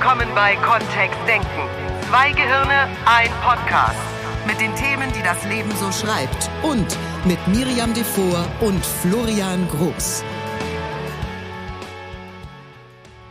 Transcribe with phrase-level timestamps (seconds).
[0.00, 1.46] willkommen bei Kontext Denken.
[2.08, 3.98] Zwei Gehirne, ein Podcast.
[4.46, 6.50] Mit den Themen, die das Leben so schreibt.
[6.62, 6.96] Und
[7.26, 10.24] mit Miriam Devor und Florian Groß.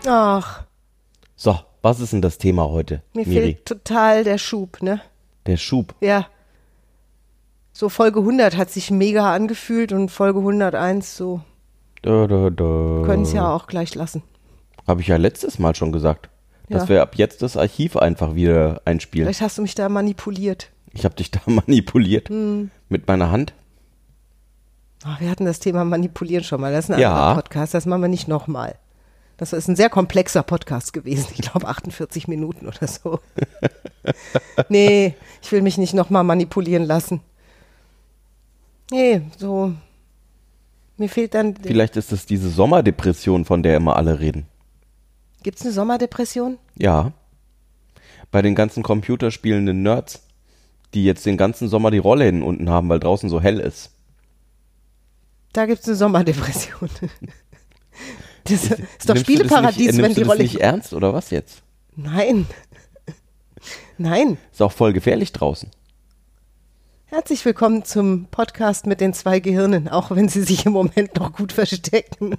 [0.05, 0.63] Ach,
[1.35, 3.41] So, was ist denn das Thema heute, mir Miri?
[3.41, 5.01] fehlt total der Schub, ne?
[5.47, 5.95] Der Schub.
[6.01, 6.27] Ja.
[7.73, 11.41] So Folge 100 hat sich mega angefühlt und Folge 101 so.
[12.03, 13.03] Da, da, da.
[13.07, 14.21] Können es ja auch gleich lassen.
[14.87, 16.29] Habe ich ja letztes Mal schon gesagt.
[16.69, 16.89] Dass Ja.
[16.89, 19.25] wir ab jetzt das Archiv einfach wieder einspielen.
[19.25, 20.69] Vielleicht hast du mich da manipuliert.
[20.93, 22.29] Ich habe dich da manipuliert.
[22.29, 22.69] Hm.
[22.89, 23.53] Mit meiner Hand.
[25.03, 26.71] Ach, wir hatten das Thema Manipulieren schon mal.
[26.73, 27.11] Das ist ein Ja.
[27.15, 27.73] anderer Podcast.
[27.73, 28.75] Das machen wir nicht nochmal.
[29.37, 31.27] Das ist ein sehr komplexer Podcast gewesen.
[31.33, 33.19] Ich glaube 48 Minuten oder so.
[34.69, 37.21] nee, ich will mich nicht nochmal manipulieren lassen.
[38.91, 39.71] Nee, so.
[40.97, 41.55] Mir fehlt dann.
[41.55, 44.47] Vielleicht ist es diese Sommerdepression, von der immer alle reden.
[45.43, 46.57] Gibt's eine Sommerdepression?
[46.77, 47.13] Ja.
[48.31, 50.21] Bei den ganzen computerspielenden Nerds,
[50.93, 53.91] die jetzt den ganzen Sommer die Rollläden unten haben, weil draußen so hell ist.
[55.53, 56.89] Da gibt's eine Sommerdepression.
[58.45, 60.43] Das ist doch Nimmst du das Spieleparadies, wenn nimmst die du das Rolle.
[60.43, 61.61] nicht ernst oder was jetzt?
[61.95, 62.47] Nein.
[63.97, 64.37] Nein.
[64.51, 65.69] Ist auch voll gefährlich draußen.
[67.05, 71.33] Herzlich willkommen zum Podcast mit den zwei Gehirnen, auch wenn sie sich im Moment noch
[71.33, 72.37] gut verstecken.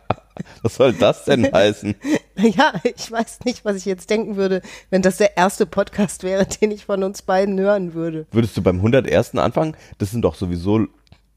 [0.62, 1.96] Was soll das denn heißen?
[2.42, 6.46] Ja, ich weiß nicht, was ich jetzt denken würde, wenn das der erste Podcast wäre,
[6.46, 8.26] den ich von uns beiden hören würde.
[8.32, 9.36] Würdest du beim 101.
[9.36, 9.76] anfangen?
[9.98, 10.86] Das sind doch sowieso,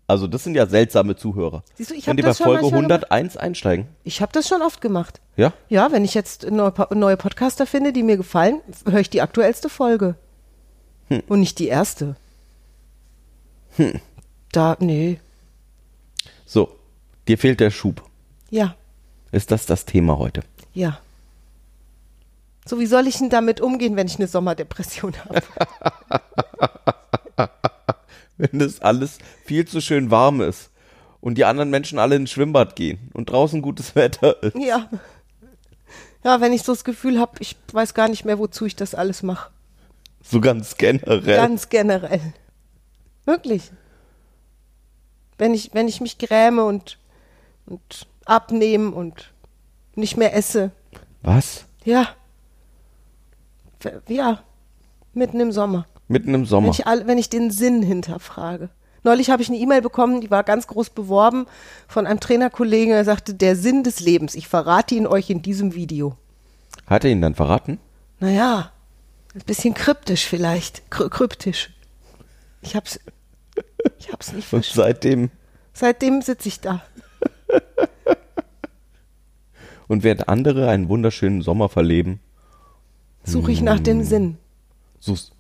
[0.08, 1.64] also das sind ja seltsame Zuhörer.
[1.76, 3.88] Siehst du, ich Wenn die bei Folge manchmal 101 einsteigen.
[4.04, 5.20] Ich habe das schon oft gemacht.
[5.36, 5.54] Ja?
[5.70, 9.70] Ja, wenn ich jetzt neue, neue Podcaster finde, die mir gefallen, höre ich die aktuellste
[9.70, 10.16] Folge.
[11.28, 12.16] Und nicht die erste.
[14.52, 15.20] Da, nee.
[16.46, 16.76] So,
[17.28, 18.04] dir fehlt der Schub.
[18.50, 18.76] Ja,
[19.32, 20.42] Ist das das Thema heute?
[20.76, 21.00] Ja.
[22.68, 25.42] So, wie soll ich denn damit umgehen, wenn ich eine Sommerdepression habe?
[28.38, 30.70] Wenn das alles viel zu schön warm ist
[31.22, 34.58] und die anderen Menschen alle ins Schwimmbad gehen und draußen gutes Wetter ist.
[34.58, 34.90] Ja.
[36.26, 38.94] Ja, wenn ich so das Gefühl habe, ich weiß gar nicht mehr, wozu ich das
[38.94, 39.52] alles mache.
[40.22, 41.38] So ganz generell.
[41.38, 42.34] Ganz generell.
[43.26, 43.72] Wirklich.
[45.38, 46.98] Wenn ich, wenn ich mich gräme und,
[47.68, 49.32] und abnehme und
[49.96, 50.72] nicht mehr esse.
[51.22, 51.66] Was?
[51.84, 52.10] Ja.
[54.08, 54.40] Ja.
[55.14, 55.86] Mitten im Sommer.
[56.08, 56.70] Mitten im Wenn Sommer.
[56.70, 58.70] ich, all, wenn ich den Sinn hinterfrage.
[59.04, 61.46] Neulich habe ich eine E-Mail bekommen, die war ganz groß beworben
[61.88, 62.94] von einem Trainerkollegen.
[62.94, 64.34] Er sagte, der Sinn des Lebens.
[64.36, 66.18] Ich verrate ihn euch in diesem Video.
[66.88, 67.80] Hat er ihn dann verraten?
[68.20, 68.72] Naja,
[69.36, 70.90] ein bisschen kryptisch vielleicht.
[70.90, 71.70] Kry kryptisch.
[72.62, 73.00] Ich hab's,
[74.00, 74.88] ich hab's nicht Und verstanden.
[74.94, 75.32] seitdem,
[75.74, 76.82] Seitdem sitze ich da.
[79.88, 82.20] Und während andere einen wunderschönen Sommer verleben,
[83.24, 84.38] Suche ich nach dem Sinn.
[85.00, 85.32] suchst.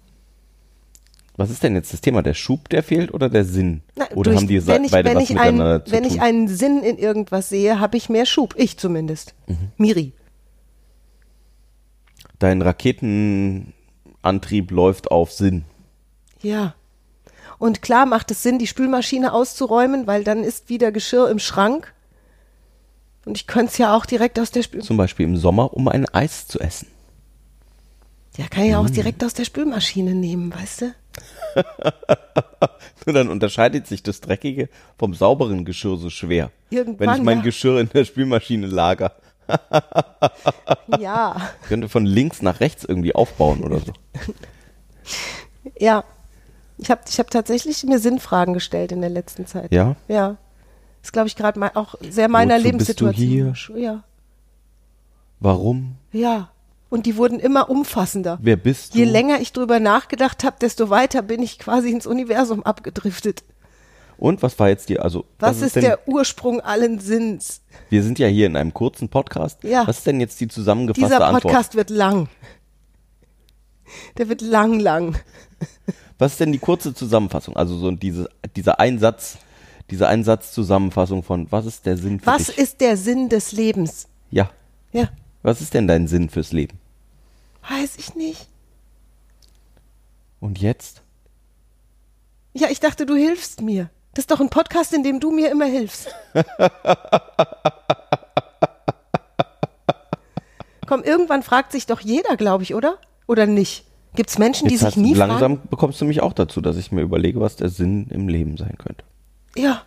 [1.38, 2.22] Was ist denn jetzt das Thema?
[2.24, 3.82] Der Schub, der fehlt oder der Sinn?
[3.96, 6.04] Na, oder durch- haben die wenn ich, beide wenn was ich miteinander einen, zu Wenn
[6.04, 6.12] tun?
[6.14, 8.56] ich einen Sinn in irgendwas sehe, habe ich mehr Schub.
[8.58, 9.36] Ich zumindest.
[9.48, 9.58] Mhm.
[9.78, 10.14] Miri.
[12.40, 15.66] Dein Raketenantrieb läuft auf Sinn.
[16.42, 16.76] Ja.
[17.60, 21.94] Und klar macht es Sinn, die Spülmaschine auszuräumen, weil dann ist wieder Geschirr im Schrank.
[23.26, 24.88] Und ich könnte es ja auch direkt aus der Spülmaschine.
[24.88, 26.88] Zum Beispiel im Sommer, um ein Eis zu essen.
[28.38, 30.96] Ja, kann ich ja auch direkt aus der Spülmaschine nehmen, weißt du?
[33.06, 36.52] Nur dann unterscheidet sich das dreckige vom sauberen Geschirr so schwer.
[36.70, 37.44] Irgendwann, Wenn ich mein ja.
[37.46, 39.14] Geschirr in der Spülmaschine lager.
[41.00, 41.52] Ja.
[41.62, 43.94] Ich könnte von links nach rechts irgendwie aufbauen oder so.
[45.80, 46.04] Ja.
[46.78, 49.72] Ich habe ich hab tatsächlich mir Sinnfragen gestellt in der letzten Zeit.
[49.72, 49.96] Ja?
[50.08, 50.38] Ja.
[51.06, 53.78] Ist, glaube ich, gerade auch sehr meiner Wozu bist du Lebenssituation.
[53.78, 54.04] Ja.
[55.40, 55.98] Warum?
[56.12, 56.50] Ja.
[56.90, 58.40] Und die wurden immer umfassender.
[58.42, 58.98] Wer bist du?
[58.98, 63.44] Je länger ich drüber nachgedacht habe, desto weiter bin ich quasi ins Universum abgedriftet.
[64.18, 67.62] Und was war jetzt die, also Was, ist denn, der Ursprung allen Sinns?
[67.92, 69.64] wir sind ja hier in einem kurzen Podcast.
[69.64, 69.86] Ja.
[69.86, 71.44] Was ist denn jetzt die zusammengefasste Dieser Antwort?
[71.44, 72.30] Podcast wird lang.
[74.18, 75.20] Der wird lang, lang.
[76.18, 77.56] Was ist denn die kurze Zusammenfassung?
[77.56, 79.38] Also so diese, dieser Einsatz,
[79.92, 82.58] diese Einsatzzusammenfassung von was ist der Sinn für Was dich?
[82.58, 84.08] ist der Sinn des Lebens?
[84.32, 84.50] Ja.
[84.92, 85.10] Ja,
[85.44, 86.80] Was ist denn dein Sinn fürs Leben?
[87.70, 88.48] weiß ich nicht.
[90.40, 91.02] Und jetzt?
[92.54, 93.90] Ja, ich dachte, du hilfst mir.
[94.14, 96.08] Das ist doch ein Podcast, in dem du mir immer hilfst.
[100.88, 102.98] Komm, irgendwann fragt sich doch jeder, glaube ich, oder?
[103.28, 103.86] Oder nicht?
[104.16, 105.68] Gibt es Menschen, die Jetzt sich hast, nie langsam fragen?
[105.70, 108.78] bekommst du mich auch dazu, dass ich mir überlege, was der Sinn im Leben sein
[108.78, 109.04] könnte.
[109.56, 109.84] Ja.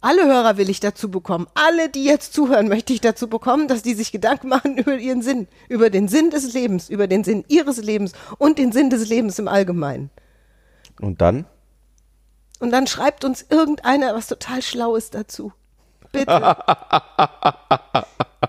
[0.00, 1.46] Alle Hörer will ich dazu bekommen.
[1.54, 5.22] Alle, die jetzt zuhören, möchte ich dazu bekommen, dass die sich Gedanken machen über ihren
[5.22, 9.08] Sinn, über den Sinn des Lebens, über den Sinn ihres Lebens und den Sinn des
[9.08, 10.10] Lebens im Allgemeinen.
[11.00, 11.46] Und dann?
[12.58, 15.52] Und dann schreibt uns irgendeiner was total Schlaues dazu.
[16.10, 16.56] Bitte.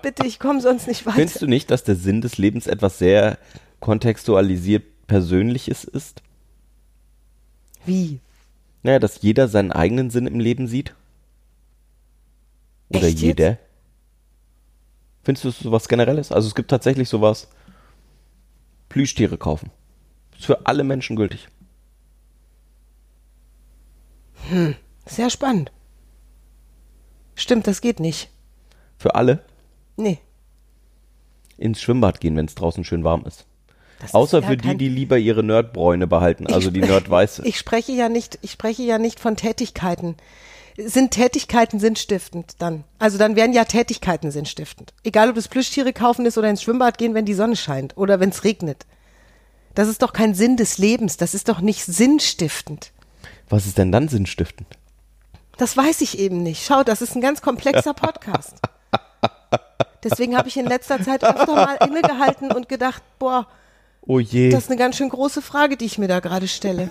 [0.02, 1.16] Bitte, ich komme sonst nicht weiter.
[1.16, 3.38] Findest du nicht, dass der Sinn des Lebens etwas sehr
[3.80, 6.22] kontextualisiert Persönliches ist?
[7.86, 8.20] Wie?
[8.84, 10.94] Naja, dass jeder seinen eigenen Sinn im Leben sieht?
[12.90, 13.20] Oder Echt jetzt?
[13.22, 13.58] jeder?
[15.22, 16.30] Findest du es sowas Generelles?
[16.30, 17.48] Also es gibt tatsächlich sowas,
[18.90, 19.70] Plüschtiere kaufen.
[20.36, 21.48] Ist für alle Menschen gültig.
[25.06, 25.72] Sehr spannend.
[27.34, 28.30] Stimmt, das geht nicht.
[28.98, 29.42] Für alle
[29.96, 30.18] Nee.
[31.56, 33.46] ins Schwimmbad gehen, wenn es draußen schön warm ist.
[34.04, 37.42] Das Außer ja für die, die lieber ihre Nerdbräune behalten, also die Nerdweiße.
[37.46, 40.16] Ich spreche ja nicht, ich spreche ja nicht von Tätigkeiten.
[40.76, 42.84] Sind Tätigkeiten sinnstiftend dann?
[42.98, 44.92] Also dann wären ja Tätigkeiten sinnstiftend.
[45.04, 48.20] Egal ob es Plüschtiere kaufen ist oder ins Schwimmbad gehen, wenn die Sonne scheint oder
[48.20, 48.84] wenn es regnet.
[49.74, 51.16] Das ist doch kein Sinn des Lebens.
[51.16, 52.92] Das ist doch nicht sinnstiftend.
[53.48, 54.68] Was ist denn dann sinnstiftend?
[55.56, 56.66] Das weiß ich eben nicht.
[56.66, 58.56] Schau, das ist ein ganz komplexer Podcast.
[60.04, 63.46] Deswegen habe ich in letzter Zeit öfter mal innegehalten und gedacht, boah,
[64.06, 64.50] Oh je.
[64.50, 66.90] Das ist eine ganz schön große Frage, die ich mir da gerade stelle.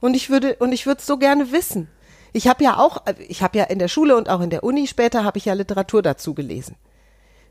[0.00, 1.88] Und ich würde und ich würde es so gerne wissen.
[2.32, 4.86] Ich habe ja auch, ich habe ja in der Schule und auch in der Uni
[4.86, 6.76] später habe ich ja Literatur dazu gelesen.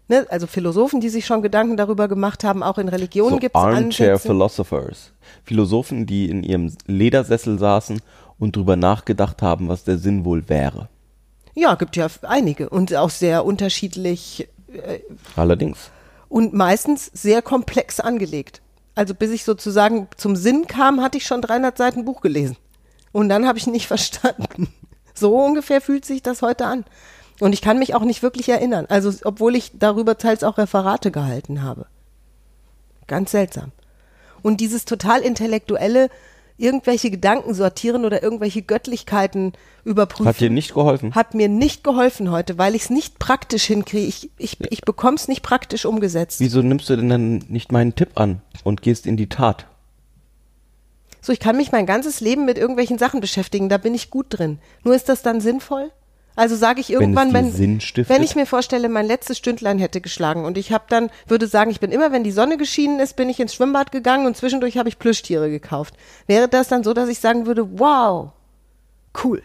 [0.10, 0.26] Ne?
[0.30, 3.62] Also Philosophen, die sich schon Gedanken darüber gemacht haben, auch in Religionen so gibt es
[3.62, 4.28] Armchair Ansätze.
[4.28, 5.14] Philosophers.
[5.44, 8.02] Philosophen, die in ihrem Ledersessel saßen
[8.38, 10.90] und drüber nachgedacht haben, was der Sinn wohl wäre.
[11.56, 14.50] Ja, gibt ja einige und auch sehr unterschiedlich
[15.36, 15.92] Allerdings.
[16.28, 18.62] und meistens sehr komplex angelegt.
[18.95, 22.57] Also bis ich sozusagen zum Sinn kam, hatte ich schon 300 Seiten Buch gelesen.
[23.12, 24.74] Und dann habe ich nicht verstanden.
[25.13, 26.86] So ungefähr fühlt sich das heute an.
[27.40, 28.86] Und ich kann mich auch nicht wirklich erinnern.
[28.90, 31.88] Also obwohl ich darüber teils auch Referate gehalten habe.
[33.07, 33.72] Ganz seltsam.
[34.42, 36.10] Und dieses total intellektuelle,
[36.58, 39.54] irgendwelche Gedanken sortieren oder irgendwelche Göttlichkeiten
[39.84, 40.28] überprüfen.
[40.28, 41.16] Hat dir nicht geholfen?
[41.16, 44.08] Hat mir nicht geholfen heute, weil ich es nicht praktisch hinkriege.
[44.08, 46.40] Ich, ich, ich bekomme es nicht praktisch umgesetzt.
[46.40, 49.66] Wieso nimmst du denn dann nicht meinen Tipp an und gehst in die Tat?
[51.22, 54.28] So, ich kann mich mein ganzes Leben mit irgendwelchen Sachen beschäftigen, da bin ich gut
[54.30, 54.60] drin.
[54.84, 55.90] Nur ist das dann sinnvoll?
[56.36, 58.10] Also sage ich irgendwann, wenn, stiftet?
[58.10, 61.70] wenn ich mir vorstelle, mein letztes Stündlein hätte geschlagen und ich habe dann, würde sagen,
[61.70, 64.78] ich bin immer, wenn die Sonne geschienen ist, bin ich ins Schwimmbad gegangen und zwischendurch
[64.78, 65.96] habe ich Plüschtiere gekauft.
[66.26, 68.32] Wäre das dann so, dass ich sagen würde, wow,
[69.24, 69.44] cool.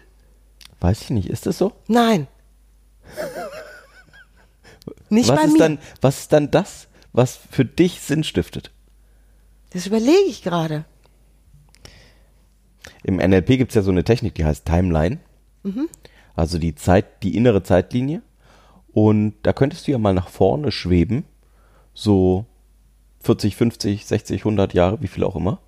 [0.81, 1.73] Weiß ich nicht, ist das so?
[1.88, 2.26] Nein.
[5.11, 5.58] Nicht was bei ist mir.
[5.58, 8.70] dann, was ist dann das, was für dich Sinn stiftet?
[9.70, 10.87] das überlege ich gerade.
[13.05, 15.19] Im NLP gibt es ja so eine Technik, die heißt Timeline.
[15.62, 15.88] Mhm.
[16.38, 18.23] Also die Zeit, die innere Zeitlinie.
[18.93, 21.25] Und da könntest du ja mal nach vorne schweben,
[21.94, 22.44] so
[23.23, 25.61] 40, 50, 60, 100 Jahre, wie viel auch immer.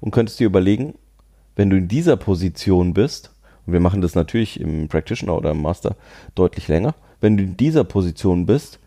[0.00, 0.94] Und könntest dir überlegen,
[1.54, 3.30] wenn du in dieser Position bist,
[3.66, 5.94] und wir machen das natürlich im Practitioner oder im Master
[6.34, 8.80] deutlich länger, wenn du in dieser Position bist,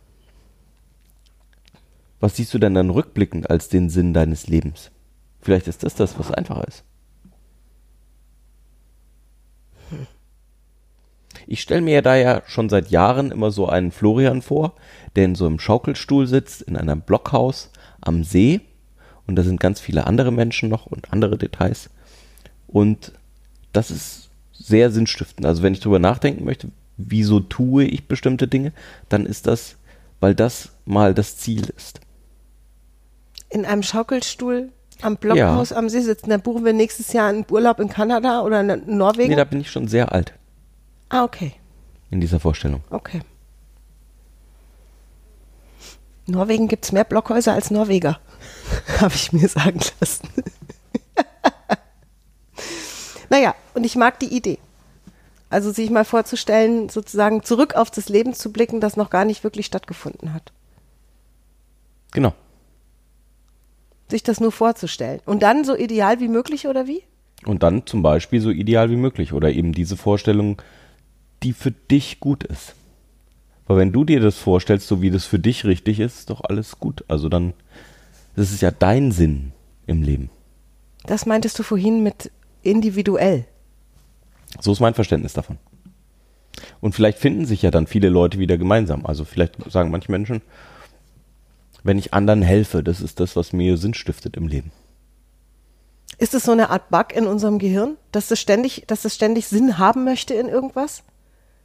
[2.20, 4.92] was siehst du denn dann rückblickend als den Sinn deines Lebens?
[5.40, 6.84] Vielleicht ist das das, was einfacher ist.
[11.48, 14.74] Ich stelle mir da ja schon seit Jahren immer so einen Florian vor,
[15.16, 17.70] der in so einem Schaukelstuhl sitzt, in einem Blockhaus
[18.02, 18.62] am See.
[19.28, 21.90] Und da sind ganz viele andere Menschen noch und andere Details.
[22.68, 23.14] Und
[23.72, 25.46] das ist sehr sinnstiftend.
[25.46, 28.72] Also wenn ich drüber nachdenken möchte, wieso tue ich bestimmte Dinge,
[29.10, 29.78] dann ist das,
[30.20, 32.00] weil das mal das Ziel ist.
[33.50, 34.70] In einem Schaukelstuhl
[35.02, 38.62] am Blockhaus am See sitzen, dann buchen wir nächstes Jahr einen Urlaub in Kanada oder
[38.62, 39.30] in Norwegen.
[39.30, 40.34] Nee, da bin ich schon sehr alt
[41.14, 41.54] ah, okay.
[42.10, 42.84] in dieser Vorstellung.
[42.90, 43.22] Okay.
[46.26, 48.20] In Norwegen gibt es mehr Blockhäuser als Norweger.
[49.00, 50.28] Habe ich mir sagen lassen.
[53.30, 54.60] naja, und ich mag die Idee.
[55.50, 59.44] Also sich mal vorzustellen, sozusagen zurück auf das Leben zu blicken, das noch gar nicht
[59.44, 60.52] wirklich stattgefunden hat.
[62.12, 62.34] Genau.
[64.10, 65.22] Sich das nur vorzustellen.
[65.26, 67.04] Und dann so ideal wie möglich oder wie?
[67.46, 70.62] Und dann zum Beispiel so ideal wie möglich oder eben diese Vorstellung,
[71.44, 72.76] die für dich gut ist.
[73.68, 76.42] Weil wenn du dir das vorstellst, so wie das für dich richtig ist, ist doch
[76.44, 77.06] alles gut.
[77.08, 77.54] Also dann,
[78.36, 79.54] das ist ja dein Sinn
[79.88, 80.30] im Leben.
[81.06, 82.32] Das meintest du vorhin mit
[82.62, 83.46] individuell.
[84.60, 85.58] So ist mein Verständnis davon.
[86.82, 89.06] Und vielleicht finden sich ja dann viele Leute wieder gemeinsam.
[89.06, 90.42] Also vielleicht sagen manche Menschen,
[91.84, 94.72] wenn ich anderen helfe, das ist das, was mir Sinn stiftet im Leben.
[96.18, 99.48] Ist es so eine Art Bug in unserem Gehirn, dass es ständig, dass es ständig
[99.48, 101.04] Sinn haben möchte in irgendwas?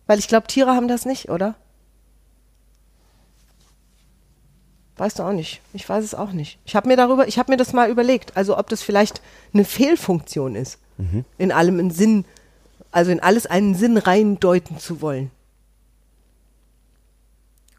[0.08, 1.54] Weil ich glaube, Tiere haben das nicht, oder?
[4.96, 5.60] Weißt du auch nicht.
[5.72, 6.58] Ich weiß es auch nicht.
[6.64, 9.22] Ich habe mir darüber, ich habe mir das mal überlegt, also ob das vielleicht
[9.54, 10.78] eine Fehlfunktion ist,
[11.36, 12.24] in allem einen Sinn,
[12.90, 15.30] also in alles einen Sinn reindeuten zu wollen.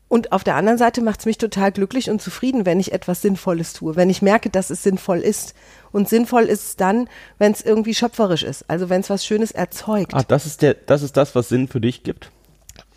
[0.09, 3.21] Und auf der anderen Seite macht es mich total glücklich und zufrieden, wenn ich etwas
[3.21, 5.53] Sinnvolles tue, wenn ich merke, dass es sinnvoll ist.
[5.91, 9.51] Und sinnvoll ist es dann, wenn es irgendwie schöpferisch ist, also wenn es was Schönes
[9.51, 10.15] erzeugt.
[10.15, 12.31] Ah, das ist der, das ist das, was Sinn für dich gibt.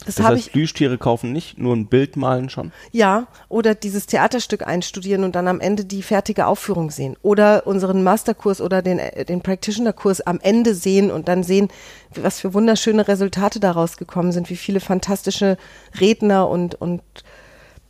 [0.05, 2.73] Das Das heißt, ich, Plüschtiere kaufen nicht, nur ein Bild malen schon.
[2.93, 7.17] ja, oder dieses Theaterstück einstudieren und dann am Ende die fertige Aufführung sehen.
[7.23, 11.69] Oder unseren Masterkurs oder den, äh, den Practitioner-Kurs am Ende sehen und dann sehen,
[12.15, 15.57] was für wunderschöne Resultate daraus gekommen sind, wie viele fantastische
[16.01, 17.03] Redner und, und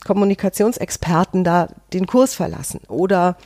[0.05, 2.81] Kommunikationsexperten da den Kurs verlassen.
[2.89, 3.37] Oder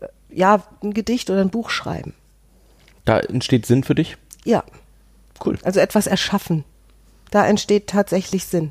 [0.00, 2.14] äh, ja, ein Gedicht oder ein Buch schreiben.
[3.04, 4.16] Da entsteht Sinn für dich.
[4.44, 4.64] Ja,
[5.44, 5.58] Cool.
[5.62, 6.64] also etwas erschaffen.
[7.34, 8.70] Da entsteht tatsächlich Sinn.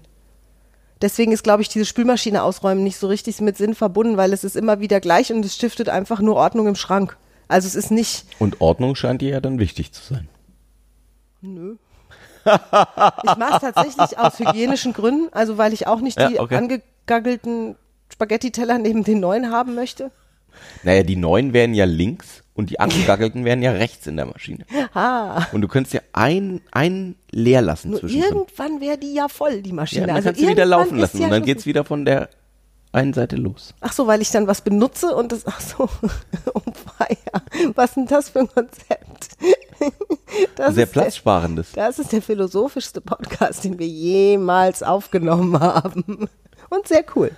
[1.02, 4.46] Deswegen ist, glaube ich, diese Spülmaschine ausräumen nicht so richtig mit Sinn verbunden, weil es
[4.46, 7.18] ist immer wieder gleich und es stiftet einfach nur Ordnung im Schrank.
[7.50, 10.30] Also es ist nicht, Und Ordnung scheint dir ja dann wichtig zu sein.
[11.42, 11.76] nö.
[12.46, 16.56] Ich mache es tatsächlich aus hygienischen Gründen, also weil ich auch nicht Ja, die okay.
[16.56, 17.76] angegaggelten
[18.14, 20.10] Spaghetti-Teller neben den neuen haben möchte.
[20.84, 24.66] Naja, die neuen wären ja links und die angegaggelten wären ja rechts in der Maschine.
[24.94, 29.62] Ah, Und du könntest ja ein, ein leer lassen nur irgendwann wäre die ja voll,
[29.62, 30.08] die Ja, Maschine.
[30.08, 32.30] dann also kannst du wieder laufen lassen ja und dann Schluss geht's wieder von der
[32.92, 33.74] einen Seite los.
[33.82, 35.90] Ach so, weil ich dann was benutze und das, ach so,
[36.54, 36.62] oh
[37.00, 37.42] weia,
[37.74, 39.30] was ist denn das für ein Konzept?
[40.56, 41.72] Das Sehr ist der, platzsparendes.
[41.74, 46.28] das ist der philosophischste Podcast, den wir jemals aufgenommen haben.
[46.70, 47.32] Und sehr cool.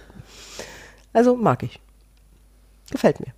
[1.12, 1.80] Also mag ich.
[2.92, 3.34] Gefällt mir.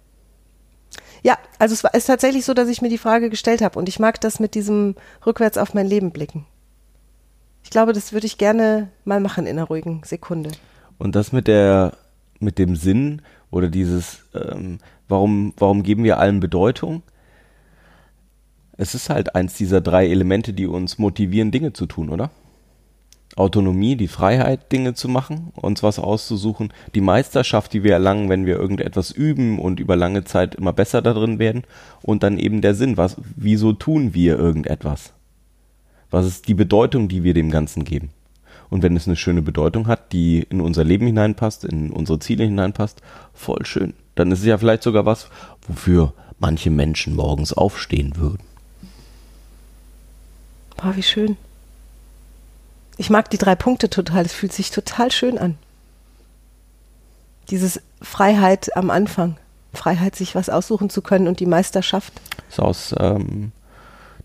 [1.23, 3.89] Ja, also es war, ist tatsächlich so, dass ich mir die Frage gestellt habe und
[3.89, 4.95] ich mag das mit diesem
[5.25, 6.45] rückwärts auf mein Leben blicken.
[7.63, 10.51] Ich glaube, das würde ich gerne mal machen in einer ruhigen Sekunde.
[10.97, 11.97] Und das mit der,
[12.39, 13.21] mit dem Sinn
[13.51, 17.03] oder dieses, ähm, warum, warum geben wir allem Bedeutung?
[18.77, 22.29] Es ist halt eins dieser drei Elemente, die uns motivieren, Dinge zu tun, oder?
[23.35, 28.45] Autonomie, die Freiheit, Dinge zu machen, uns was auszusuchen, die Meisterschaft, die wir erlangen, wenn
[28.45, 31.63] wir irgendetwas üben und über lange Zeit immer besser darin werden
[32.01, 35.13] und dann eben der Sinn, was, wieso tun wir irgendetwas?
[36.09, 38.09] Was ist die Bedeutung, die wir dem Ganzen geben?
[38.69, 42.43] Und wenn es eine schöne Bedeutung hat, die in unser Leben hineinpasst, in unsere Ziele
[42.43, 43.01] hineinpasst,
[43.33, 43.93] voll schön.
[44.15, 45.29] Dann ist es ja vielleicht sogar was,
[45.67, 48.43] wofür manche Menschen morgens aufstehen würden.
[50.75, 51.37] Boah, wie schön.
[52.97, 54.25] Ich mag die drei Punkte total.
[54.25, 55.57] Es fühlt sich total schön an.
[57.49, 59.37] Dieses Freiheit am Anfang.
[59.73, 62.11] Freiheit, sich was aussuchen zu können und die Meisterschaft.
[62.49, 63.51] ist aus ähm,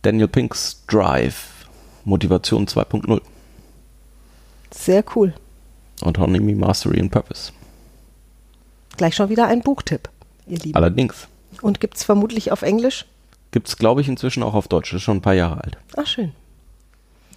[0.01, 1.67] Daniel Pinks Drive,
[2.05, 3.21] Motivation 2.0,
[4.71, 5.35] Sehr cool.
[6.01, 7.53] Autonomy, Mastery and Purpose.
[8.97, 10.09] Gleich schon wieder ein Buchtipp,
[10.47, 10.75] ihr Lieben.
[10.75, 11.29] Allerdings
[11.61, 13.05] Und gibt's vermutlich auf Englisch?
[13.51, 14.91] gibt es, glaube ich, inzwischen auch auf Deutsch.
[14.93, 15.77] Das ist schon ein paar Jahre alt.
[15.97, 16.33] Ach, schön.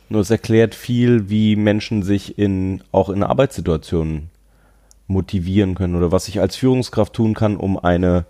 [0.09, 4.29] Nur es erklärt viel, wie Menschen sich in auch in Arbeitssituationen
[5.07, 8.25] motivieren können oder was ich als Führungskraft tun kann, um eine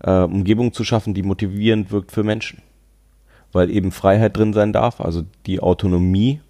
[0.00, 2.62] äh, Umgebung zu schaffen, die motivierend wirkt für Menschen.
[3.52, 6.40] Weil eben Freiheit drin sein darf, also die Autonomie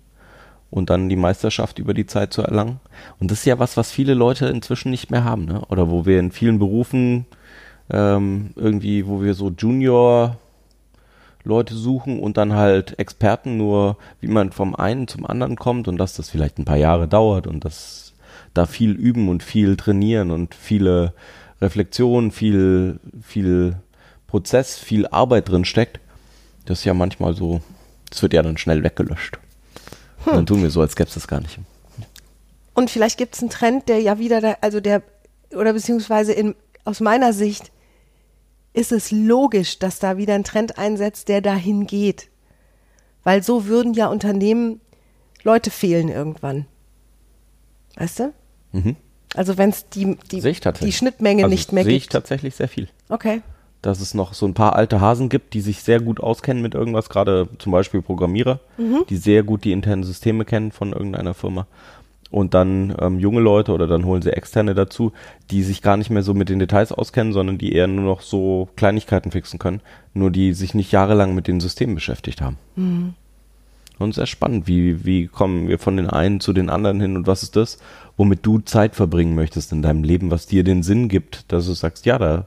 [0.70, 2.80] und dann die Meisterschaft über die Zeit zu erlangen.
[3.18, 5.62] Und das ist ja was, was viele Leute inzwischen nicht mehr haben, ne?
[5.68, 7.26] Oder wo wir in vielen Berufen
[7.90, 10.38] ähm, irgendwie, wo wir so Junior
[11.44, 15.96] Leute suchen und dann halt Experten nur, wie man vom einen zum anderen kommt und
[15.96, 18.14] dass das vielleicht ein paar Jahre dauert und dass
[18.54, 21.14] da viel üben und viel trainieren und viele
[21.61, 23.76] Reflexionen, viel, viel
[24.26, 26.00] Prozess, viel Arbeit drin steckt.
[26.66, 27.61] Das ist ja manchmal so,
[28.08, 29.38] das wird ja dann schnell weggelöscht.
[30.25, 31.58] Und dann tun wir so, als gäbe es das gar nicht.
[32.75, 35.02] Und vielleicht gibt's einen Trend, der ja wieder, da, also der,
[35.54, 37.71] oder beziehungsweise in, aus meiner Sicht
[38.74, 42.28] ist es logisch, dass da wieder ein Trend einsetzt, der dahin geht.
[43.24, 44.80] Weil so würden ja Unternehmen
[45.42, 46.66] Leute fehlen irgendwann.
[47.96, 48.32] Weißt du?
[48.72, 48.96] Mhm.
[49.34, 52.12] Also wenn es die, die, Sehe ich die Schnittmenge also nicht mehr Sehe ich gibt.
[52.12, 52.88] tatsächlich sehr viel.
[53.08, 53.42] Okay.
[53.82, 56.74] dass es noch so ein paar alte Hasen gibt, die sich sehr gut auskennen mit
[56.74, 58.60] irgendwas, gerade zum Beispiel Programmierer,
[59.08, 61.66] die sehr gut die internen Systeme kennen von irgendeiner Firma.
[62.32, 65.12] Und dann ähm, junge Leute oder dann holen sie externe dazu,
[65.50, 68.22] die sich gar nicht mehr so mit den Details auskennen, sondern die eher nur noch
[68.22, 69.82] so Kleinigkeiten fixen können,
[70.14, 72.56] nur die sich nicht jahrelang mit den Systemen beschäftigt haben.
[73.98, 77.26] Und sehr spannend, wie, wie kommen wir von den einen zu den anderen hin und
[77.26, 77.78] was ist das,
[78.16, 81.74] womit du Zeit verbringen möchtest in deinem Leben, was dir den Sinn gibt, dass du
[81.74, 82.46] sagst, ja, da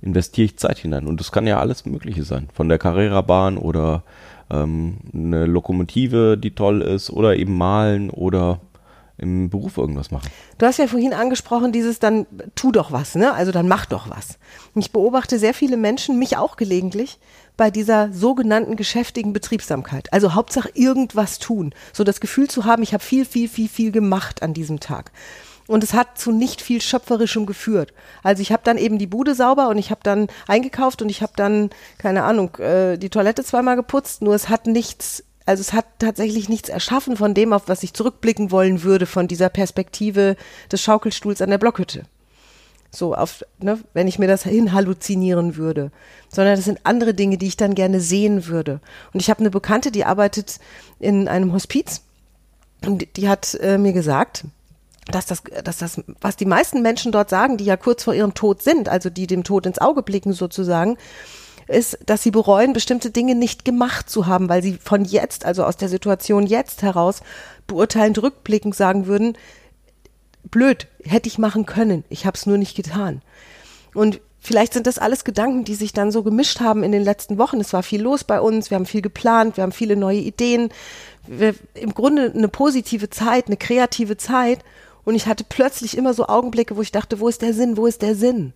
[0.00, 1.06] investiere ich Zeit hinein.
[1.06, 2.48] Und das kann ja alles Mögliche sein.
[2.54, 4.02] Von der Carrera-Bahn oder
[4.50, 8.60] ähm, eine Lokomotive, die toll ist, oder eben malen oder
[9.18, 10.30] im Beruf irgendwas machen.
[10.58, 13.32] Du hast ja vorhin angesprochen, dieses dann tu doch was, ne?
[13.32, 14.38] Also dann mach doch was.
[14.74, 17.18] Ich beobachte sehr viele Menschen, mich auch gelegentlich,
[17.56, 20.12] bei dieser sogenannten geschäftigen Betriebsamkeit.
[20.12, 21.74] Also Hauptsache irgendwas tun.
[21.92, 25.12] So das Gefühl zu haben, ich habe viel, viel, viel, viel gemacht an diesem Tag.
[25.66, 27.92] Und es hat zu nicht viel Schöpferischem geführt.
[28.22, 31.22] Also ich habe dann eben die Bude sauber und ich habe dann eingekauft und ich
[31.22, 35.72] habe dann, keine Ahnung, äh, die Toilette zweimal geputzt, nur es hat nichts also es
[35.72, 40.36] hat tatsächlich nichts erschaffen von dem, auf was ich zurückblicken wollen würde, von dieser Perspektive
[40.70, 42.02] des Schaukelstuhls an der Blockhütte.
[42.90, 45.92] So auf, ne, wenn ich mir das hinhalluzinieren würde.
[46.28, 48.80] Sondern das sind andere Dinge, die ich dann gerne sehen würde.
[49.12, 50.58] Und ich habe eine Bekannte, die arbeitet
[50.98, 52.02] in einem Hospiz
[52.84, 54.44] und die hat äh, mir gesagt,
[55.06, 58.34] dass das, dass das, was die meisten Menschen dort sagen, die ja kurz vor ihrem
[58.34, 60.96] Tod sind, also die dem Tod ins Auge blicken sozusagen,
[61.68, 65.64] ist, dass sie bereuen, bestimmte Dinge nicht gemacht zu haben, weil sie von jetzt, also
[65.64, 67.22] aus der Situation jetzt heraus,
[67.66, 69.36] beurteilend rückblickend sagen würden,
[70.44, 73.22] blöd, hätte ich machen können, ich habe es nur nicht getan.
[73.94, 77.38] Und vielleicht sind das alles Gedanken, die sich dann so gemischt haben in den letzten
[77.38, 77.60] Wochen.
[77.60, 80.70] Es war viel los bei uns, wir haben viel geplant, wir haben viele neue Ideen,
[81.26, 84.60] wir, im Grunde eine positive Zeit, eine kreative Zeit.
[85.04, 87.86] Und ich hatte plötzlich immer so Augenblicke, wo ich dachte, wo ist der Sinn, wo
[87.86, 88.52] ist der Sinn?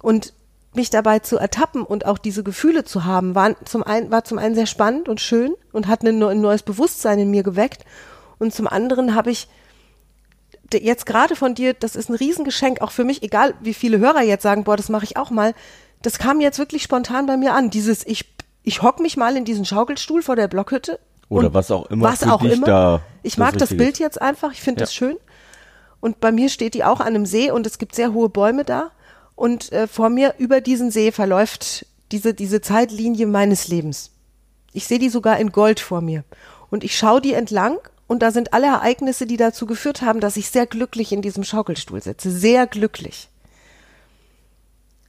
[0.00, 0.32] Und
[0.76, 4.38] mich dabei zu ertappen und auch diese Gefühle zu haben, war zum einen, war zum
[4.38, 7.84] einen sehr spannend und schön und hat ein, ein neues Bewusstsein in mir geweckt.
[8.38, 9.48] Und zum anderen habe ich
[10.72, 14.22] jetzt gerade von dir, das ist ein Riesengeschenk, auch für mich, egal wie viele Hörer
[14.22, 15.54] jetzt sagen, boah, das mache ich auch mal,
[16.02, 17.70] das kam jetzt wirklich spontan bei mir an.
[17.70, 20.98] Dieses, ich, ich hock mich mal in diesen Schaukelstuhl vor der Blockhütte.
[21.28, 22.06] Oder was auch immer.
[22.06, 22.66] Was auch immer.
[22.66, 24.84] Da ich mag das Bild jetzt einfach, ich finde Ja.
[24.84, 25.16] das schön.
[26.00, 28.64] Und bei mir steht die auch an einem See und es gibt sehr hohe Bäume
[28.64, 28.90] da.
[29.36, 34.10] Und äh, vor mir über diesen See verläuft diese, diese Zeitlinie meines Lebens.
[34.72, 36.24] Ich sehe die sogar in Gold vor mir.
[36.70, 40.36] Und ich schaue die entlang und da sind alle Ereignisse, die dazu geführt haben, dass
[40.36, 42.30] ich sehr glücklich in diesem Schaukelstuhl sitze.
[42.30, 43.28] Sehr glücklich.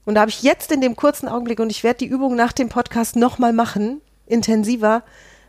[0.05, 2.53] Und da habe ich jetzt in dem kurzen Augenblick, und ich werde die Übung nach
[2.53, 5.03] dem Podcast nochmal machen, intensiver,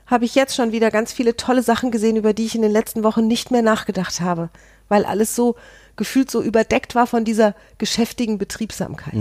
[0.07, 2.71] habe ich jetzt schon wieder ganz viele tolle Sachen gesehen, über die ich in den
[2.71, 4.49] letzten Wochen nicht mehr nachgedacht habe,
[4.89, 5.57] weil alles so
[5.97, 9.15] gefühlt so überdeckt war von dieser geschäftigen Betriebsamkeit.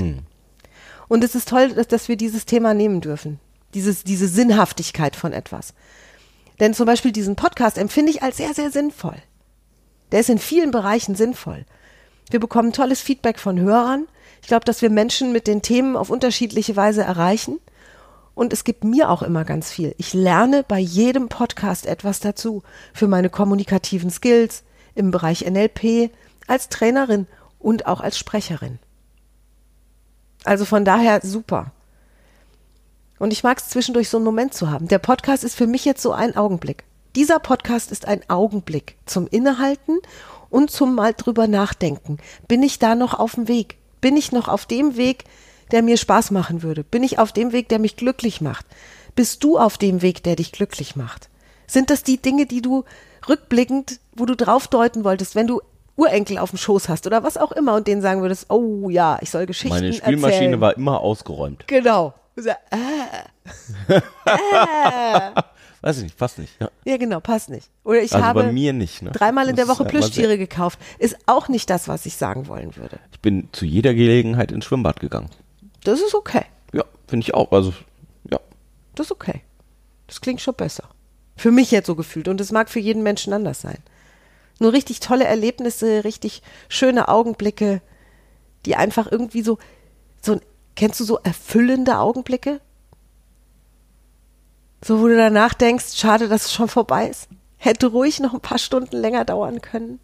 [1.08, 3.40] Und es ist toll, dass, dass wir dieses Thema nehmen dürfen.
[3.74, 5.74] Dieses, diese Sinnhaftigkeit von etwas.
[6.60, 9.18] Denn zum Beispiel diesen Podcast empfinde ich als sehr, sehr sinnvoll.
[10.12, 11.66] Der ist in vielen Bereichen sinnvoll.
[12.30, 14.08] Wir bekommen tolles Feedback von Hörern.
[14.42, 17.60] Ich glaube, dass wir Menschen mit den Themen auf unterschiedliche Weise erreichen.
[18.34, 19.96] Und es gibt mir auch immer ganz viel.
[19.98, 22.64] Ich lerne bei jedem Podcast etwas dazu.
[22.94, 26.12] Für meine kommunikativen Skills im Bereich NLP,
[26.47, 27.27] als Trainerin
[27.60, 28.79] und auch als Sprecherin.
[30.43, 31.71] Also von daher super.
[33.17, 34.88] Und ich mag es zwischendurch so einen Moment zu haben.
[34.88, 36.84] Der Podcast ist für mich jetzt so ein Augenblick.
[37.15, 39.99] Dieser Podcast ist ein Augenblick zum Innehalten
[40.49, 42.17] und zum mal drüber nachdenken.
[42.47, 43.77] Bin ich da noch auf dem Weg?
[44.01, 45.23] Bin ich noch auf dem Weg,
[45.71, 46.84] der mir Spaß machen würde?
[46.84, 48.65] Bin ich auf dem Weg, der mich glücklich macht?
[49.15, 51.29] Bist du auf dem Weg, der dich glücklich macht?
[51.67, 52.84] Sind das die Dinge, die du
[53.27, 55.62] rückblickend, wo du drauf deuten wolltest, wenn du
[55.97, 59.17] Urenkel auf dem Schoß hast oder was auch immer und denen sagen würdest, oh ja,
[59.21, 60.62] ich soll Geschichten Meine Spielmaschine erzählen.
[60.62, 61.67] war immer ausgeräumt.
[61.67, 62.13] Genau.
[62.36, 62.55] So, äh,
[65.81, 66.60] Weiß ich nicht, fast nicht.
[66.60, 66.69] Ja.
[66.84, 67.69] ja, genau, passt nicht.
[67.84, 69.03] Oder ich Also habe bei mir nicht.
[69.03, 69.12] Ne?
[69.12, 70.79] dreimal in der Woche Plüschtiere gekauft.
[70.97, 72.97] Ist auch nicht das, was ich sagen wollen würde.
[73.12, 75.29] Ich bin zu jeder Gelegenheit ins Schwimmbad gegangen.
[75.84, 76.41] Das ist okay.
[76.73, 77.51] Ja, finde ich auch.
[77.51, 77.71] Also,
[78.29, 78.39] ja.
[78.95, 79.41] Das ist okay.
[80.08, 80.86] Das klingt schon besser.
[81.38, 82.27] Für mich jetzt so gefühlt.
[82.27, 83.77] Und es mag für jeden Menschen anders sein.
[84.60, 87.82] Nur richtig tolle Erlebnisse, richtig schöne Augenblicke,
[88.65, 89.58] die einfach irgendwie so,
[90.22, 90.39] so,
[90.76, 92.62] kennst du so erfüllende Augenblicke?
[94.84, 97.28] So, wo du danach denkst, schade, dass es schon vorbei ist.
[97.58, 100.00] Hätte ruhig noch ein paar Stunden länger dauern können.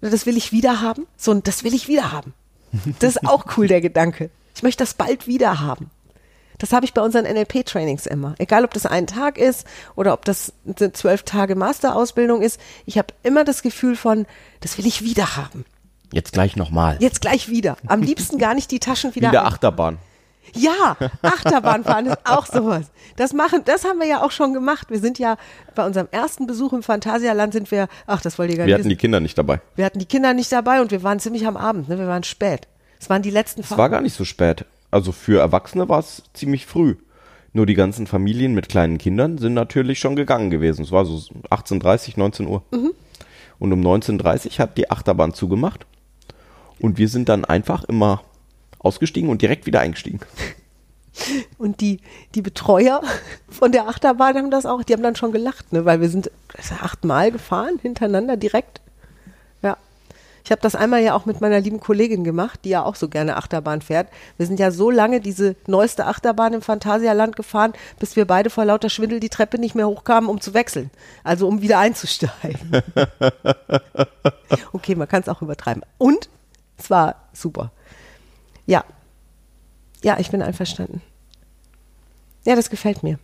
[0.00, 1.06] Das will ich wieder haben.
[1.16, 2.34] So, das will ich wieder haben.
[2.98, 4.30] Das ist auch cool, der Gedanke.
[4.54, 5.90] Ich möchte das bald wieder haben.
[6.58, 8.34] Das habe ich bei unseren NLP-Trainings immer.
[8.38, 9.66] Egal, ob das ein Tag ist
[9.96, 12.60] oder ob das eine zwölf Tage Masterausbildung ist.
[12.84, 14.26] Ich habe immer das Gefühl von,
[14.60, 15.64] das will ich wieder haben.
[16.12, 16.96] Jetzt gleich nochmal.
[17.00, 17.76] Jetzt gleich wieder.
[17.86, 19.28] Am liebsten gar nicht die Taschen wieder.
[19.30, 19.98] Wieder ein- Achterbahn.
[20.54, 22.86] ja, Achterbahnfahren ist auch sowas.
[23.16, 24.90] Das machen, das haben wir ja auch schon gemacht.
[24.90, 25.36] Wir sind ja
[25.74, 28.84] bei unserem ersten Besuch im Phantasialand sind wir, ach, das wollt ihr gar Wir nicht
[28.84, 28.96] hatten die.
[28.96, 29.60] Kinder nicht dabei.
[29.76, 31.98] Wir hatten die Kinder nicht dabei und wir waren ziemlich am Abend, ne?
[31.98, 32.66] Wir waren spät.
[33.00, 34.64] Es waren die letzten Es war gar nicht so spät.
[34.90, 36.96] Also für Erwachsene war es ziemlich früh.
[37.52, 40.82] Nur die ganzen Familien mit kleinen Kindern sind natürlich schon gegangen gewesen.
[40.82, 41.16] Es war so
[41.50, 42.62] 18.30, 19 Uhr.
[42.70, 42.92] Mhm.
[43.58, 45.86] Und um 19.30 hat die Achterbahn zugemacht.
[46.78, 48.22] Und wir sind dann einfach immer
[48.78, 50.20] ausgestiegen und direkt wieder eingestiegen.
[51.58, 51.98] Und die,
[52.36, 53.02] die Betreuer
[53.48, 55.84] von der Achterbahn haben das auch, die haben dann schon gelacht, ne?
[55.84, 56.30] weil wir sind
[56.80, 58.80] achtmal gefahren hintereinander direkt.
[60.48, 63.10] Ich habe das einmal ja auch mit meiner lieben Kollegin gemacht, die ja auch so
[63.10, 64.08] gerne Achterbahn fährt.
[64.38, 68.64] Wir sind ja so lange diese neueste Achterbahn im Phantasialand gefahren, bis wir beide vor
[68.64, 70.90] lauter Schwindel die Treppe nicht mehr hochkamen, um zu wechseln.
[71.22, 72.82] Also um wieder einzusteigen.
[74.72, 75.82] okay, man kann es auch übertreiben.
[75.98, 76.30] Und
[76.78, 77.70] es war super.
[78.64, 78.84] Ja.
[80.02, 81.02] Ja, ich bin einverstanden.
[82.46, 83.18] Ja, das gefällt mir.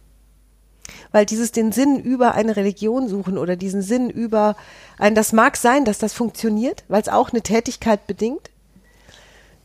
[1.13, 4.57] Weil dieses den Sinn über eine Religion suchen oder diesen Sinn über
[4.99, 8.51] ein, das mag sein, dass das funktioniert, weil es auch eine Tätigkeit bedingt.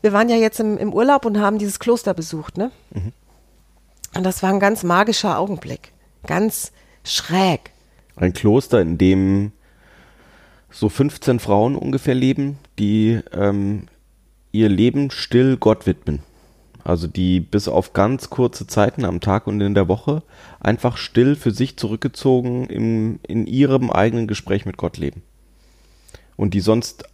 [0.02, 2.70] Wir waren ja jetzt im, im Urlaub und haben dieses Kloster besucht, ne?
[2.90, 3.12] Mhm.
[4.14, 5.92] Und das war ein ganz magischer Augenblick.
[6.26, 6.72] Ganz
[7.04, 7.70] schräg.
[8.16, 9.52] Ein Kloster, in dem
[10.70, 13.86] so 15 Frauen ungefähr leben, die ähm,
[14.52, 16.20] ihr Leben still Gott widmen.
[16.84, 20.22] Also die bis auf ganz kurze Zeiten am Tag und in der Woche
[20.60, 25.22] einfach still für sich zurückgezogen im, in ihrem eigenen Gespräch mit Gott leben.
[26.36, 27.04] Und die sonst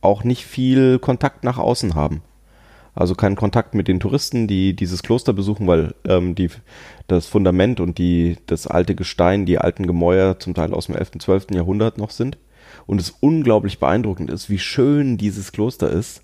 [0.00, 2.22] auch nicht viel Kontakt nach außen haben.
[2.94, 6.50] Also keinen Kontakt mit den Touristen, die dieses Kloster besuchen, weil ähm, die,
[7.08, 11.12] das Fundament und die, das alte Gestein, die alten Gemäuer zum Teil aus dem 11.,
[11.18, 11.46] 12.
[11.52, 12.38] Jahrhundert noch sind.
[12.86, 16.22] Und es unglaublich beeindruckend ist, wie schön dieses Kloster ist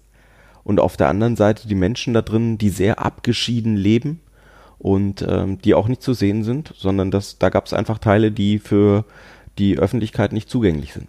[0.64, 4.20] und auf der anderen Seite die Menschen da drin, die sehr abgeschieden leben
[4.78, 8.32] und ähm, die auch nicht zu sehen sind, sondern das, da gab es einfach Teile,
[8.32, 9.04] die für
[9.58, 11.08] die Öffentlichkeit nicht zugänglich sind.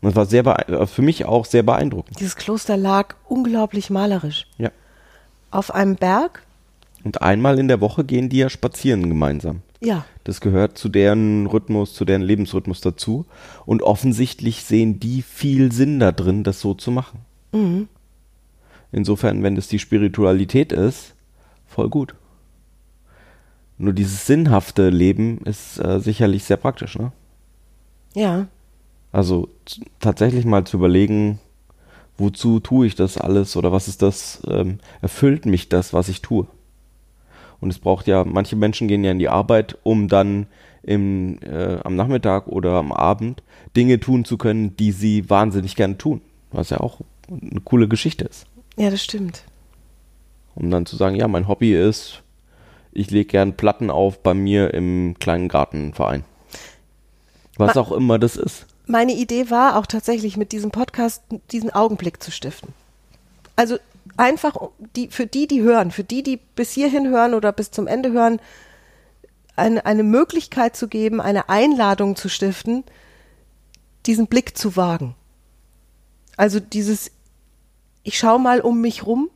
[0.00, 2.18] Und das war sehr äh, für mich auch sehr beeindruckend.
[2.18, 4.46] Dieses Kloster lag unglaublich malerisch.
[4.58, 4.70] Ja.
[5.50, 6.42] Auf einem Berg.
[7.04, 9.62] Und einmal in der Woche gehen die ja spazieren gemeinsam.
[9.80, 10.04] Ja.
[10.24, 13.26] Das gehört zu deren Rhythmus, zu deren Lebensrhythmus dazu.
[13.64, 17.20] Und offensichtlich sehen die viel Sinn da drin, das so zu machen.
[17.52, 17.88] Mhm.
[18.96, 21.14] Insofern, wenn das die Spiritualität ist,
[21.66, 22.14] voll gut.
[23.76, 27.12] Nur dieses sinnhafte Leben ist äh, sicherlich sehr praktisch, ne?
[28.14, 28.46] Ja.
[29.12, 29.50] Also
[30.00, 31.40] tatsächlich mal zu überlegen,
[32.16, 36.22] wozu tue ich das alles oder was ist das, ähm, erfüllt mich das, was ich
[36.22, 36.46] tue.
[37.60, 40.46] Und es braucht ja, manche Menschen gehen ja in die Arbeit, um dann
[40.82, 43.42] im, äh, am Nachmittag oder am Abend
[43.76, 46.22] Dinge tun zu können, die sie wahnsinnig gerne tun.
[46.50, 48.46] Was ja auch eine coole Geschichte ist.
[48.76, 49.42] Ja, das stimmt.
[50.54, 52.22] Um dann zu sagen, ja, mein Hobby ist,
[52.92, 56.24] ich lege gern Platten auf bei mir im kleinen Gartenverein.
[57.56, 58.66] Was Ma auch immer das ist.
[58.86, 62.72] Meine Idee war auch tatsächlich mit diesem Podcast diesen Augenblick zu stiften.
[63.56, 63.78] Also
[64.16, 64.56] einfach
[64.94, 68.12] die, für die, die hören, für die, die bis hierhin hören oder bis zum Ende
[68.12, 68.40] hören,
[69.56, 72.84] eine, eine Möglichkeit zu geben, eine Einladung zu stiften,
[74.04, 75.14] diesen Blick zu wagen.
[76.36, 77.10] Also dieses,
[78.06, 79.30] ich schaue mal um mich rum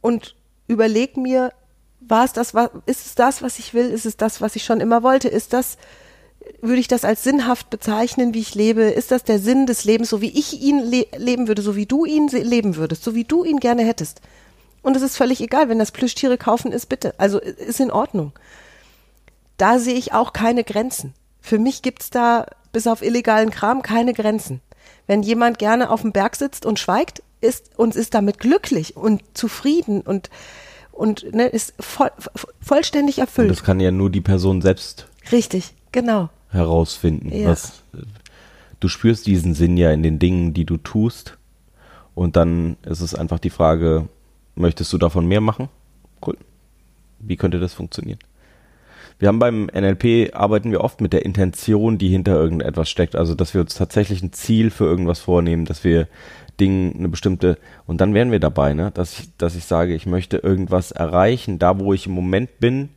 [0.00, 0.34] und
[0.66, 1.52] überlege mir,
[2.00, 3.86] war es das, was, ist es das, was ich will?
[3.86, 5.28] Ist es das, was ich schon immer wollte?
[5.28, 5.76] Ist das,
[6.60, 8.82] würde ich das als sinnhaft bezeichnen, wie ich lebe?
[8.82, 11.86] Ist das der Sinn des Lebens, so wie ich ihn le leben würde, so wie
[11.86, 14.20] du ihn leben würdest, so wie du ihn gerne hättest?
[14.82, 17.14] Und es ist völlig egal, wenn das Plüschtiere kaufen ist, bitte.
[17.18, 18.32] Also ist in Ordnung.
[19.58, 21.14] Da sehe ich auch keine Grenzen.
[21.40, 24.60] Für mich gibt's da bis auf illegalen Kram keine Grenzen.
[25.06, 29.22] Wenn jemand gerne auf dem Berg sitzt und schweigt, ist und ist damit glücklich und
[29.34, 30.30] zufrieden und
[30.92, 32.10] und ne, ist voll,
[32.60, 33.48] vollständig erfüllt.
[33.48, 35.08] Und das kann ja nur die Person selbst.
[35.32, 36.28] Richtig, genau.
[36.50, 37.32] Herausfinden.
[37.32, 37.48] Ja.
[37.48, 37.82] Was,
[38.80, 41.38] du spürst diesen Sinn ja in den Dingen, die du tust.
[42.14, 44.08] Und dann ist es einfach die Frage,
[44.56, 45.70] möchtest du davon mehr machen?
[46.24, 46.36] Cool.
[47.18, 48.18] Wie könnte das funktionieren?
[49.20, 53.14] Wir haben beim NLP arbeiten wir oft mit der Intention, die hinter irgendetwas steckt.
[53.14, 56.08] Also, dass wir uns tatsächlich ein Ziel für irgendwas vornehmen, dass wir
[56.58, 60.06] Ding eine bestimmte, und dann wären wir dabei, ne, dass ich, dass ich sage, ich
[60.06, 62.88] möchte irgendwas erreichen, da wo ich im Moment bin.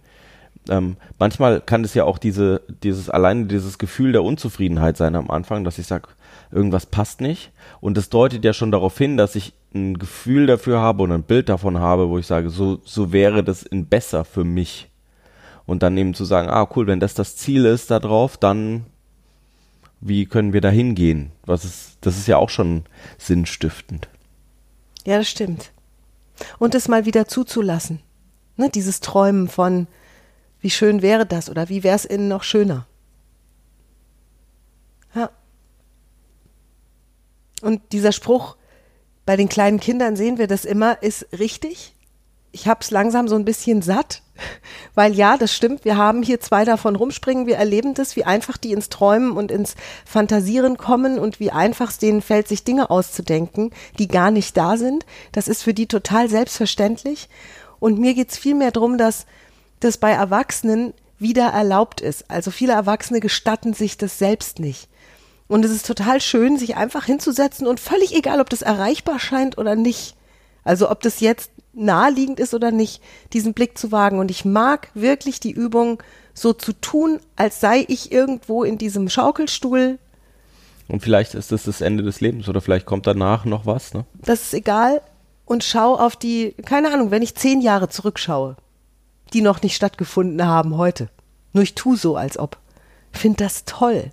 [0.70, 5.30] Ähm, manchmal kann es ja auch diese, dieses, alleine dieses Gefühl der Unzufriedenheit sein am
[5.30, 6.08] Anfang, dass ich sage,
[6.52, 7.52] irgendwas passt nicht.
[7.82, 11.24] Und das deutet ja schon darauf hin, dass ich ein Gefühl dafür habe und ein
[11.24, 14.90] Bild davon habe, wo ich sage, so, so wäre das in besser für mich.
[15.66, 18.86] Und dann eben zu sagen, ah, cool, wenn das das Ziel ist da drauf, dann
[20.06, 21.32] wie können wir da hingehen?
[21.46, 22.84] Was ist, das ist ja auch schon
[23.18, 24.10] sinnstiftend.
[25.06, 25.72] Ja, das stimmt.
[26.60, 28.02] Und es mal wieder zuzulassen.
[28.58, 29.88] Ne, dieses Träumen von,
[30.60, 32.86] wie schön wäre das oder wie wäre es innen noch schöner.
[35.16, 35.30] Ja.
[37.62, 38.58] Und dieser Spruch,
[39.26, 41.96] bei den kleinen Kindern sehen wir das immer, ist richtig.
[42.54, 44.22] Ich habe es langsam so ein bisschen satt,
[44.96, 48.56] weil ja, das stimmt, wir haben hier zwei davon rumspringen, wir erleben das, wie einfach
[48.58, 52.90] die ins Träumen und ins Fantasieren kommen und wie einfach es denen fällt, sich Dinge
[52.90, 55.06] auszudenken, die gar nicht da sind.
[55.34, 57.28] Das ist für die total selbstverständlich.
[57.80, 59.26] Und mir geht's viel mehr drum, dass
[59.82, 62.30] das bei Erwachsenen wieder erlaubt ist.
[62.30, 64.88] Also viele Erwachsene gestatten sich das selbst nicht.
[65.48, 69.58] Und es ist total schön, sich einfach hinzusetzen und völlig egal, ob das erreichbar scheint
[69.58, 70.16] oder nicht.
[70.64, 73.02] Also ob das jetzt naheliegend ist oder nicht,
[73.34, 74.20] diesen Blick zu wagen.
[74.20, 76.02] Und ich mag wirklich die Übung,
[76.34, 80.00] so zu tun, als sei ich irgendwo in diesem Schaukelstuhl.
[80.88, 84.06] Und vielleicht ist das das Ende des Lebens oder vielleicht kommt danach noch was, ne?
[84.14, 85.02] Das ist egal.
[85.46, 88.56] Und schau auf die, keine Ahnung, wenn ich zehn Jahre zurückschaue,
[89.34, 91.10] die noch nicht stattgefunden haben heute.
[91.54, 92.58] Nur ich tu so, als ob.
[93.12, 94.12] Find das toll.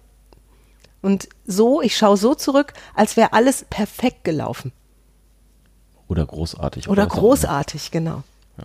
[1.02, 4.72] Und so, ich schaue so zurück, als wäre alles perfekt gelaufen.
[6.10, 6.88] Oder großartig.
[6.88, 8.24] Oder was auch großartig, genau.
[8.58, 8.64] Ja.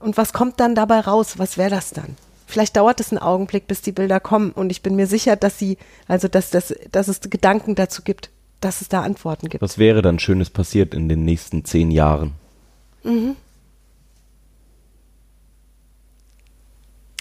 [0.00, 1.38] Und was kommt dann dabei raus?
[1.38, 2.16] Was wäre das dann?
[2.46, 4.50] Vielleicht dauert es einen Augenblick, bis die Bilder kommen.
[4.50, 8.30] Und ich bin mir sicher, dass sie, also dass, dass, dass es Gedanken dazu gibt,
[8.60, 9.62] dass es da Antworten gibt.
[9.62, 12.32] Was wäre dann Schönes passiert in den nächsten zehn Jahren?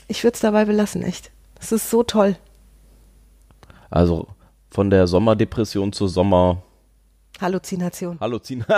[0.07, 1.29] Ich würde es dabei belassen, echt.
[1.59, 2.37] Es ist so toll.
[3.91, 4.27] Also
[4.71, 6.63] von der Sommerdepression zur Sommer
[7.41, 8.19] Halluzination.
[8.19, 8.65] Halluzin.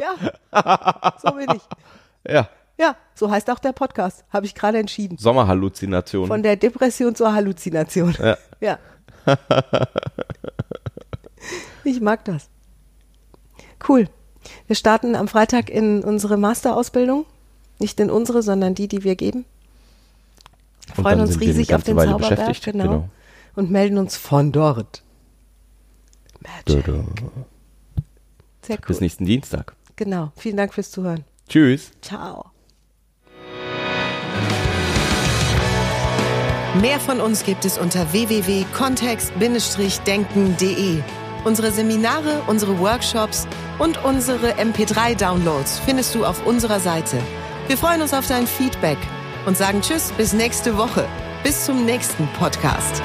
[0.00, 1.62] Ja, so bin ich.
[2.32, 2.48] ja,
[2.78, 4.24] Ja, so heißt auch der Podcast.
[4.30, 5.16] Habe ich gerade entschieden.
[5.18, 6.26] Sommerhalluzination.
[6.26, 8.16] Von der Depression zur Halluzination.
[8.18, 8.36] Ja.
[8.60, 8.78] ja.
[11.84, 12.48] ich mag das.
[13.86, 14.08] Cool.
[14.66, 17.26] Wir starten am Freitag in unsere Masterausbildung.
[17.78, 19.44] Nicht in unsere, sondern die, die wir geben.
[20.94, 22.84] Freuen uns riesig auf den Weile Zauberberg, genau.
[22.84, 23.08] genau.
[23.54, 25.02] Und melden uns von dort.
[26.40, 26.84] Magic.
[28.62, 28.86] Sehr cool.
[28.86, 29.74] Bis nächsten Dienstag.
[29.96, 30.32] Genau.
[30.36, 31.24] Vielen Dank fürs Zuhören.
[31.48, 31.92] Tschüss.
[32.00, 32.46] Ciao.
[36.80, 41.02] Mehr von uns gibt es unter www.kontext-denken.de.
[41.44, 43.46] Unsere Seminare, unsere Workshops
[43.78, 47.18] und unsere MP3-Downloads findest du auf unserer Seite.
[47.66, 48.96] Wir freuen uns auf dein Feedback
[49.44, 51.06] und sagen Tschüss bis nächste Woche.
[51.42, 53.02] Bis zum nächsten Podcast.